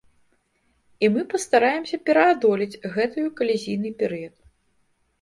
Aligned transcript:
І 1.05 1.09
мы 1.17 1.21
пастараемся 1.35 2.01
пераадолець 2.09 2.79
гэтую 2.97 3.27
калізійны 3.39 3.97
перыяд. 4.05 4.35